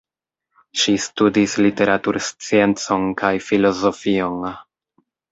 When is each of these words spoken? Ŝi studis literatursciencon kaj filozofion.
Ŝi 0.83 0.93
studis 1.01 1.51
literatursciencon 1.65 3.05
kaj 3.23 3.31
filozofion. 3.49 4.49